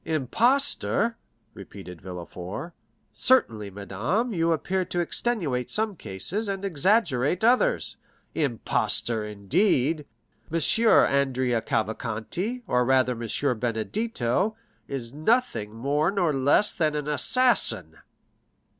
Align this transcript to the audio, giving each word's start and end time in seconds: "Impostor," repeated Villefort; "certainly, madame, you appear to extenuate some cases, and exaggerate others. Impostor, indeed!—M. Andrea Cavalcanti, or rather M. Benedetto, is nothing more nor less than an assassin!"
"Impostor," 0.03 1.15
repeated 1.53 2.01
Villefort; 2.01 2.73
"certainly, 3.13 3.69
madame, 3.69 4.33
you 4.33 4.51
appear 4.51 4.83
to 4.83 4.99
extenuate 4.99 5.69
some 5.69 5.95
cases, 5.95 6.47
and 6.47 6.65
exaggerate 6.65 7.43
others. 7.43 7.97
Impostor, 8.33 9.23
indeed!—M. 9.23 10.59
Andrea 11.05 11.61
Cavalcanti, 11.61 12.63
or 12.65 12.83
rather 12.83 13.11
M. 13.11 13.59
Benedetto, 13.59 14.55
is 14.87 15.13
nothing 15.13 15.75
more 15.75 16.09
nor 16.09 16.33
less 16.33 16.71
than 16.71 16.95
an 16.95 17.07
assassin!" 17.07 17.97